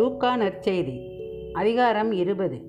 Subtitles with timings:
[0.00, 1.06] லூக்கா நற்செய்தி
[1.52, 2.60] அதிகாரம் இருபது.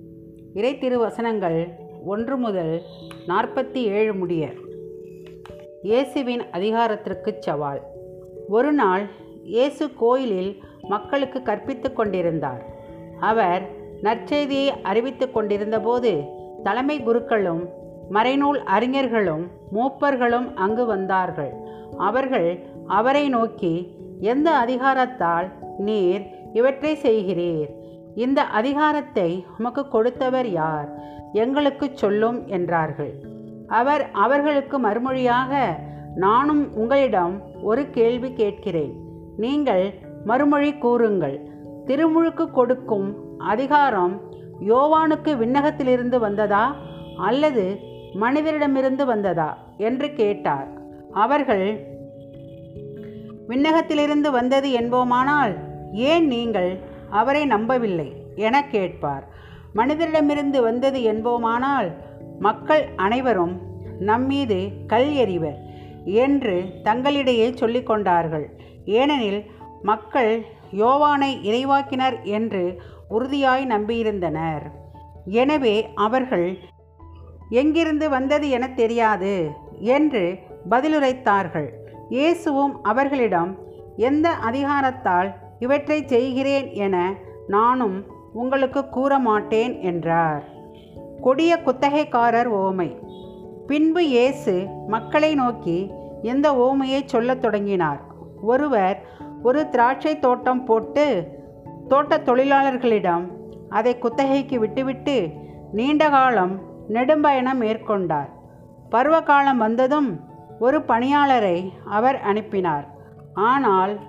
[0.54, 1.68] இறை திருவசனங்கள்
[2.06, 2.82] ஒன்று முதல்
[3.28, 4.48] நாற்பத்தி ஏழு முடிய.
[5.84, 7.82] இயேசுவின் அதிகாரத்திற்கு சவால்.
[8.50, 9.08] ஒரு நாள்
[9.44, 12.66] இயேசு கோயிலில் மக்களுக்கு கற்பித்து கொண்டிருந்தார்.
[13.20, 13.70] அவர்
[14.04, 16.24] நற்செய்தியை அறிவித்துக் கொண்டிருந்தபோது
[16.64, 17.70] தலைமை குருக்களும்
[18.12, 21.54] மறைநூல் அறிஞர்களும் மூப்பர்களும் அங்கு வந்தார்கள்.
[21.98, 27.70] அவர்கள் அவரை நோக்கி எந்த அதிகாரத்தால் நீர் இவற்றை செய்கிறீர்.
[28.16, 30.90] இந்த அதிகாரத்தை உமக்கு கொடுத்தவர் யார்?
[31.34, 33.14] எங்களுக்கு சொல்லும் என்றார்கள்.
[33.68, 35.66] அவர் அவர்களுக்கு மறுமொழியாக
[36.16, 38.94] நானும் உங்களிடம் ஒரு கேள்வி கேட்கிறேன்.
[39.38, 39.94] நீங்கள்
[40.26, 41.50] மறுமொழி கூறுங்கள்.
[41.86, 44.22] திருமுழுக்கு கொடுக்கும் அதிகாரம்
[44.68, 46.76] யோவானுக்கு விண்ணகத்திலிருந்து வந்ததா?
[47.18, 47.80] அல்லது
[48.22, 49.58] மனிதரிடமிருந்து வந்ததா?
[49.78, 50.68] என்று கேட்டார்.
[51.12, 51.86] அவர்கள்
[53.48, 58.24] விண்ணகத்திலிருந்து வந்தது என்போமானால் ஏன் நீங்கள் அவரை நம்பவில்லை?
[58.36, 59.24] என கேட்பார்.
[59.76, 61.92] மனிதரிடமிருந்து வந்தது என்போமானால்
[62.40, 63.62] மக்கள் அனைவரும்
[64.00, 65.58] நம்மீது கல் எறிவர்
[66.04, 68.46] என்று தங்களிடையே சொல்லிக்கொண்டார்கள்
[68.86, 69.46] ஏனெனில்
[69.82, 74.62] மக்கள் யோவானை இறைவாக்கினர் என்று உறுதியாய் நம்பியிருந்தனர்.
[75.26, 76.60] எனவே அவர்கள்
[77.50, 80.38] எங்கிருந்து வந்தது என தெரியாது என்று
[80.70, 81.70] பதிலுரைத்தார்கள்.
[82.10, 83.58] இயேசுவும் அவர்களிடம்
[83.96, 87.16] எந்த அதிகாரத்தால் இவற்றை செய்கிறேன் என
[87.48, 90.44] நானும் உங்களுக்கு கூற மாட்டேன் என்றார்.
[91.22, 92.90] கொடிய குத்தகைக்காரர் ஓமை.
[93.68, 94.54] பின்பு இயேசு
[94.88, 98.02] மக்களை நோக்கி இந்த ஓமையை சொல்லத் தொடங்கினார்.
[98.42, 98.98] ஒருவர்
[99.44, 101.06] ஒரு திராட்சை தோட்டம் போட்டு
[101.88, 103.26] தோட்ட தொழிலாளர்களிடம்
[103.70, 105.30] அதை குத்தகைக்கு விட்டுவிட்டு
[105.72, 106.60] நீண்ட காலம்
[106.90, 108.30] நெடும்பயணம் மேற்கொண்டார்.
[108.90, 110.20] பருவகாலம் வந்ததும்
[110.60, 112.88] ஒரு பணியாளரை அவர் அனுப்பினார்.
[113.34, 114.00] ஆனால்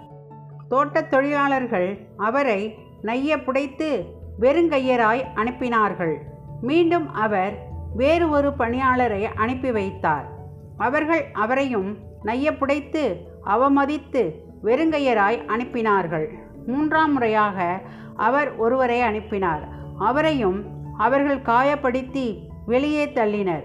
[0.73, 4.05] தோட்டத் தொழிலாளர்கள் அவரை நைய புடைத்து
[4.41, 6.15] வெறுங்கையராய் அனுப்பினார்கள்.
[6.61, 7.59] மீண்டும் அவர்
[7.97, 10.29] வேறு ஒரு பணியாளரை அனுப்பி வைத்தார்.
[10.77, 13.17] அவர்கள் அவரையும் நைய புடைத்து
[13.47, 14.33] அவமதித்து
[14.65, 16.27] வெறுங்கையராய் அனுப்பினார்கள்.
[16.67, 17.81] மூன்றாம் முறையாக
[18.17, 19.69] அவர் ஒருவரை அனுப்பினார்.
[19.99, 20.65] அவரையும்
[20.99, 23.65] அவர்கள் காயப்படுத்தி வெளியே தள்ளினர்.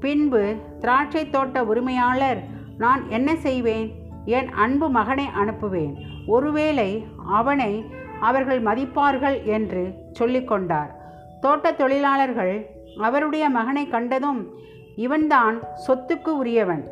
[0.00, 2.42] பின்பு திராட்சை தோட்ட உரிமையாளர்
[2.78, 4.07] நான் என்ன செய்வேன்?
[4.36, 5.94] என் அன்பு மகனை அனுப்புவேன்.
[6.34, 6.90] ஒருவேளை
[7.38, 7.72] அவனை
[8.28, 9.82] அவர்கள் மதிப்பார்கள் என்று
[10.18, 10.90] சொல்லிக்கொண்டார்.
[11.42, 12.54] தோட்ட தொழிலாளர்கள்
[13.06, 14.40] அவருடைய மகனை கண்டதும்
[15.06, 15.56] இவன்தான்
[15.86, 16.84] சொத்துக்கு உரியவன்.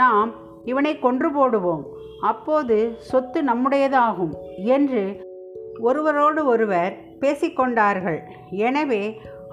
[0.00, 0.30] நாம்
[0.70, 1.84] இவனை கொன்று போடுவோம்.
[2.30, 2.76] அப்போது
[3.10, 4.34] சொத்து நம்முடையதாகும்
[4.76, 5.02] என்று
[5.88, 8.18] ஒருவரோடு ஒருவர் பேசிக்கொண்டார்கள்.
[8.68, 9.02] எனவே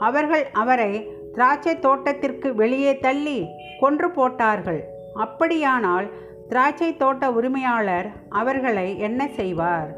[0.08, 0.92] அவர்கள் அவரை
[1.34, 3.40] திராட்சை தோட்டத்திற்கு வெளியே தள்ளி
[3.80, 4.82] கொன்று போட்டார்கள்.
[5.26, 6.08] அப்படியானால்
[6.50, 9.90] திராட்சை தோட்ட உரிமையாளர் அவர்களை என்ன செய்வார்?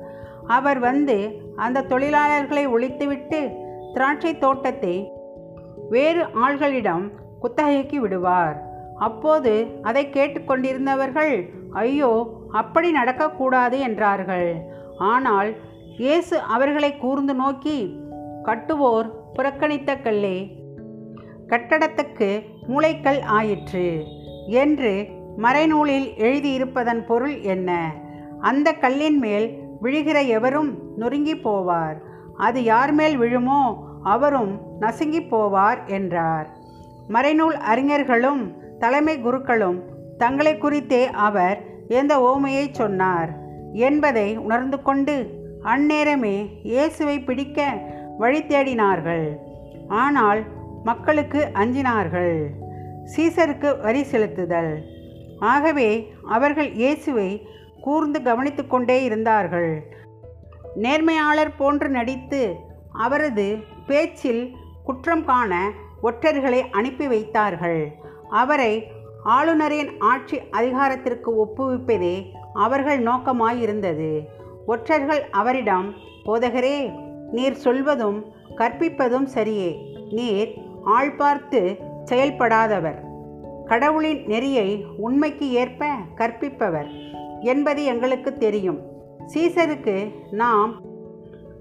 [0.48, 1.18] அவர் வந்து
[1.56, 3.40] அந்த தொழிலாளர்களை ஒழித்துவிட்டு
[3.94, 4.96] திராட்சை தோட்டத்தை
[5.90, 7.06] வேறு ஆள்களிடம்
[7.40, 8.58] குத்தகைக்கு விடுவார்.
[8.98, 11.36] அப்போது அதை கேட்டுக்கொண்டிருந்தவர்கள்
[11.84, 12.12] ஐயோ
[12.52, 14.50] அப்படி நடக்கக்கூடாது என்றார்கள்.
[15.12, 15.50] ஆனால்
[15.98, 17.78] இயேசு அவர்களை கூர்ந்து நோக்கி
[18.44, 20.38] கட்டுவோர் புறக்கணித்த கல்லே
[21.52, 22.30] கட்டடத்துக்கு
[22.68, 23.88] மூளைக்கல் ஆயிற்று
[24.64, 24.94] என்று
[25.38, 27.92] மறைநூலில் எழுதியிருப்பதன் பொருள் என்ன?
[28.40, 31.98] அந்த கல்லின் மேல் விழுகிற எவரும் நொறுங்கி போவார்.
[32.36, 36.48] அது யார் மேல் விழுமோ அவரும் நசுங்கி போவார் என்றார்.
[37.10, 39.80] மறைநூல் அறிஞர்களும் தலைமை குருக்களும்
[40.18, 43.30] தங்களை குறித்தே அவர் எந்த ஓமையை சொன்னார்
[43.74, 47.74] என்பதை உணர்ந்து கொண்டு அந்நேரமே இயேசுவை பிடிக்க
[48.18, 49.38] வழி தேடினார்கள்.
[49.88, 50.42] ஆனால்
[50.84, 52.48] மக்களுக்கு அஞ்சினார்கள்.
[53.16, 54.91] சீசருக்கு வரி செலுத்துதல்.
[55.42, 57.48] ஆகவே அவர்கள் இயேசுவை
[57.82, 59.84] கூர்ந்து கவனித்து கொண்டே இருந்தார்கள்.
[60.76, 62.56] நேர்மையாளர் போன்று நடித்து
[62.92, 63.58] அவரது
[63.88, 65.72] பேச்சில் குற்றம் காண
[66.04, 67.92] ஒற்றர்களை அனுப்பி வைத்தார்கள்.
[68.30, 68.88] அவரை
[69.24, 74.28] ஆளுநரின் ஆட்சி அதிகாரத்திற்கு ஒப்புவிப்பதே அவர்கள் நோக்கமாயிருந்தது.
[74.68, 75.94] ஒற்றர்கள் அவரிடம்
[76.26, 76.94] போதகரே
[77.32, 79.72] நீர் சொல்வதும் கற்பிப்பதும் சரியே.
[80.10, 80.54] நீர்
[80.84, 83.11] ஆள் பார்த்து செயல்படாதவர்.
[83.72, 86.90] கடவுளின் நெறியை உண்மைக்கு ஏற்ப கற்பிப்பவர்
[87.40, 88.80] என்பது எங்களுக்கு தெரியும்.
[89.34, 90.82] சீசருக்கு நாம்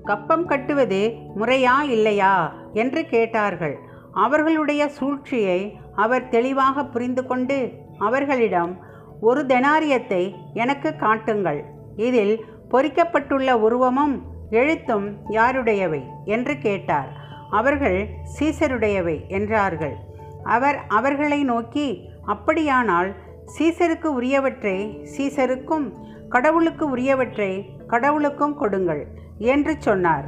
[0.05, 3.79] கப்பம் கட்டுவது முறையா இல்லையா என்று கேட்டார்கள்.
[4.13, 8.79] அவர்களுடைய சூழ்ச்சியை அவர் தெளிவாக புரிந்து கொண்டு அவர்களிடம்
[9.21, 11.65] ஒரு தெனாரியத்தை எனக்கு காட்டுங்கள்.
[11.97, 16.03] இதில் பொறிக்கப்பட்டுள்ள உருவமும் எழுத்தும் யாருடையவை?
[16.25, 17.13] என்று கேட்டார்.
[17.51, 18.09] அவர்கள்
[18.41, 19.97] சீசருடையவை என்றார்கள்.
[20.45, 23.15] அவர் அவர்களை நோக்கி அப்படியானால்
[23.59, 25.93] சீசருக்கு உரியவற்றை சீசருக்கும்
[26.29, 29.07] கடவுளுக்கு உரியவற்றை கடவுளுக்கும் கொடுங்கள்
[29.39, 30.25] என்று சொன்னார்.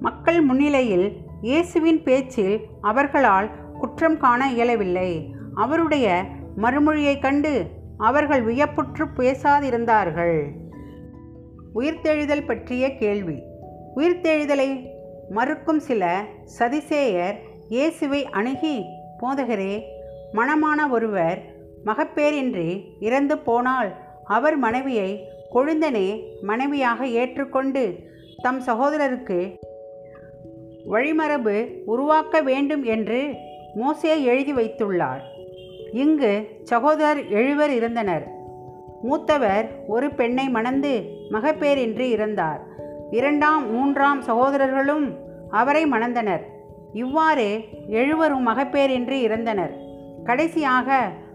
[0.00, 5.34] மக்கள் முன்னிலையில் இயேசுவின் பேச்சில் அவர்களால் குற்றம் காண இயலவில்லை.
[5.54, 6.24] அவருடைய
[6.56, 7.66] மறுமொழியைக் கண்டு
[7.98, 10.46] அவர்கள் வியப்புற்று பேசாதிருந்தார்கள்.
[11.74, 13.42] உயிர்த்தெழுதல் பற்றிய கேள்வி.
[13.96, 14.86] உயிர்த்தெழுதலை
[15.30, 16.24] மறுக்கும் சில
[16.58, 17.34] சதிசேயர்
[17.68, 18.84] இயேசுவை அணுகி
[19.20, 19.82] போதகரே
[20.34, 21.42] மணமான ஒருவர்
[21.86, 27.98] மகப்பேரின்றி இறந்து போனால் அவர் மனைவியை கொழுந்தனே மனைவியாக ஏற்றுக்கொண்டு
[28.42, 29.58] தம் சகோதரருக்கு
[30.90, 33.34] வழிமரபு உருவாக்க வேண்டும் என்று
[33.74, 35.22] மோசே எழுதி வைத்துள்ளார்.
[35.92, 38.26] இங்கு சகோதரர் எழுவர் இருந்தனர்.
[39.02, 40.92] மூத்தவர் ஒரு பெண்ணை மணந்து
[41.30, 42.60] மகப்பேரின்றி இறந்தார்.
[43.10, 45.14] இரண்டாம் மூன்றாம் சகோதரர்களும்
[45.50, 46.42] அவரை மணந்தனர்.
[47.02, 47.48] இவ்வாறு
[48.00, 49.74] எழுவரும் மகப்பேரின்றி இறந்தனர்.
[50.24, 50.88] கடைசியாக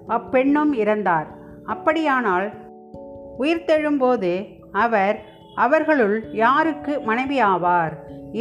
[0.07, 1.27] அப்பெண்ணும் இறந்தார்.
[1.65, 2.47] அப்படியானால்
[3.39, 4.31] உயிர்த்தெழும்போது
[4.85, 5.17] அவர்
[5.55, 7.93] அவர்களுள் யாருக்கு மனைவியாவார்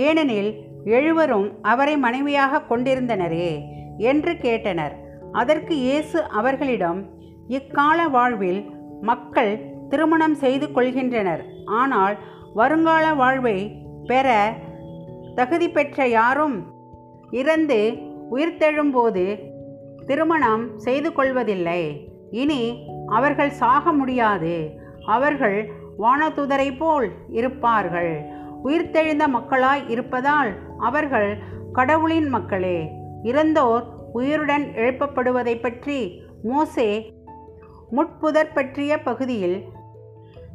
[0.06, 0.50] ஏனெனில்
[0.96, 3.50] எழுவரும் அவரை மனைவியாக கொண்டிருந்தனரே
[4.10, 4.94] என்று கேட்டனர்.
[5.40, 7.00] அதற்கு இயேசு அவர்களிடம்
[7.48, 8.60] இக்கால வாழ்வில்
[9.10, 9.52] மக்கள்
[9.90, 11.42] திருமணம் செய்து கொள்கின்றனர்.
[11.80, 12.16] ஆனால்
[12.54, 13.58] வருங்கால வாழ்வை
[14.10, 14.28] பெற
[15.38, 16.56] தகுதி பெற்ற யாரும்
[17.30, 17.96] இறந்து
[18.30, 19.38] உயிர்த்தெழும்போது
[20.06, 22.12] திருமணம் செய்து கொள்வதில்லை.
[22.30, 24.70] இனி அவர்கள் சாக முடியாது.
[25.06, 28.22] அவர்கள் வானதுதரை போல் இருப்பார்கள்.
[28.64, 31.38] உயிர்த்தெழுந்த மக்களாய் இருப்பதால் அவர்கள்
[31.72, 32.90] கடவுளின் மக்களே.
[33.22, 37.12] இறந்தோர் உயிருடன் எழுப்பப்படுவதை பற்றி மோசே
[37.96, 39.64] முட்புதர் பற்றிய பகுதியில்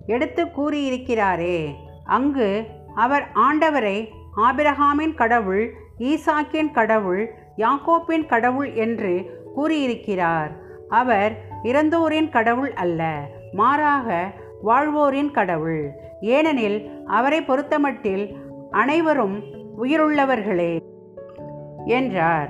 [0.05, 1.73] எடுத்து கூறியிருக்கிறாரே.
[2.05, 4.07] அங்கு அவர் ஆண்டவரை
[4.37, 10.51] ஆபிரகாமின் கடவுள் ஈசாக்கின் கடவுள் யாக்கோப்பின் கடவுள் என்று கூறியிருக்கிறார்.
[10.89, 14.31] அவர் இறந்தோரின் கடவுள் அல்ல மாறாக
[14.63, 15.91] வாழ்வோரின் கடவுள்.
[16.21, 18.35] ஏனெனில் அவரை பொறுத்தமட்டில்
[18.71, 19.43] அனைவரும்
[19.83, 20.79] உயிருள்ளவர்களே
[21.85, 22.49] என்றார்.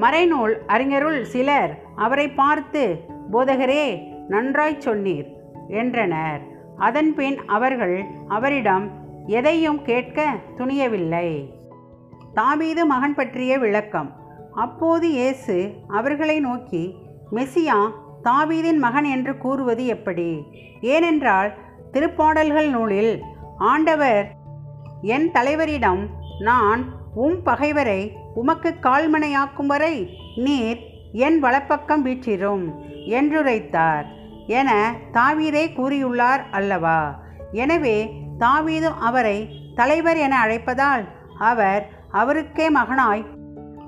[0.00, 3.00] மறைநூல் அறிஞருள் சிலர் அவரை பார்த்து
[3.32, 5.26] போதகரே நன்றாய் சொன்னீர்
[5.68, 6.40] என்றனர்.
[6.76, 8.90] அதன்பின் அவர்கள் அவரிடம்
[9.26, 11.60] எதையும் கேட்க துணியவில்லை.
[12.34, 14.10] தாவீது மகன் பற்றிய விளக்கம்.
[14.52, 15.56] அப்போது இயேசு
[15.88, 16.82] அவர்களை நோக்கி
[17.32, 17.78] மெசியா
[18.22, 20.30] தாவீதின் மகன் என்று கூறுவது எப்படி?
[20.80, 21.50] ஏனென்றால்
[21.92, 23.12] திருப்பாடல்கள் நூலில்
[23.56, 24.26] ஆண்டவர்
[25.02, 26.02] என் தலைவரிடம்
[26.40, 26.82] நான்
[27.14, 28.00] உம் பகைவரை
[28.34, 29.94] உமக்கு கால்மனையாக்கும் வரை
[30.36, 30.80] நீர்
[31.12, 32.64] என் வலப்பக்கம் வீற்றிரும்
[33.18, 34.06] என்றுரைத்தார்.
[34.46, 34.70] என
[35.12, 37.00] தாவீதே கூறியுள்ளார் அல்லவா?
[37.52, 37.98] எனவே
[38.38, 39.38] தாவீது அவரை
[39.74, 41.04] தலைவர் என அழைப்பதால்
[41.38, 43.24] அவர் அவருக்கே மகனாய்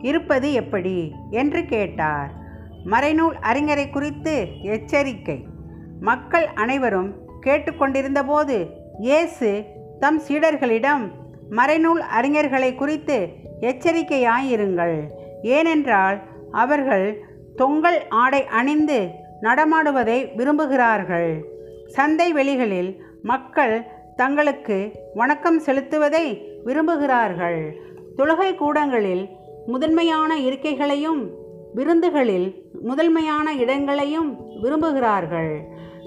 [0.01, 1.13] இருப்பது எப்படி?
[1.31, 2.31] என்று கேட்டார்.
[2.87, 5.45] மறைநூல் அறிஞரை குறித்து எச்சரிக்கை.
[6.01, 7.15] மக்கள் அனைவரும்
[7.47, 8.67] கேட்டுக்கொண்டிருந்தபோது
[8.99, 9.65] இயேசு
[10.01, 11.11] தம் சீடர்களிடம்
[11.51, 13.29] மறைநூல் அறிஞர்களை குறித்து
[13.61, 15.03] எச்சரிக்கையாயிருங்கள்.
[15.43, 16.21] ஏனென்றால்
[16.53, 17.25] அவர்கள்
[17.59, 19.09] தொங்கல் ஆடை அணிந்து
[19.43, 21.41] நடமாடுவதை விரும்புகிறார்கள்.
[21.87, 23.87] சந்தை வெளிகளில் மக்கள்
[24.17, 27.73] தங்களுக்கு வணக்கம் செலுத்துவதை விரும்புகிறார்கள்.
[28.17, 29.29] தொழுகை கூடங்களில்
[29.67, 31.31] முதன்மையான இருக்கைகளையும்
[31.75, 35.61] விருந்துகளில் முதன்மையான இடங்களையும் விரும்புகிறார்கள்.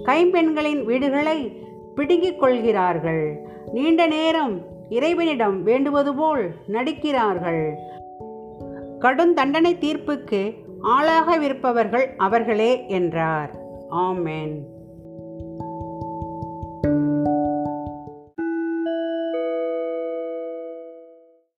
[0.06, 1.66] கைம்பெண்களின் வீடுகளை
[1.96, 3.40] பிடுங்கிக் கொள்கிறார்கள்.
[3.74, 7.74] நீண்ட நேரம் இறைவனிடம் வேண்டுவது போல் நடிக்கிறார்கள்.
[9.00, 10.54] கடும் தண்டனை தீர்ப்புக்கு
[10.84, 13.52] ஆளாகவிருப்பவர்கள் அவர்களே என்றார்.
[13.92, 14.56] ஆமேன்.